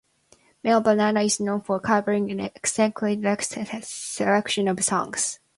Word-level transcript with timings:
Melt-Banana 0.63 1.21
is 1.21 1.39
known 1.39 1.61
for 1.61 1.79
covering 1.79 2.31
an 2.31 2.39
eclectic 2.39 3.85
selection 3.85 4.67
of 4.67 4.83
songs. 4.83 5.39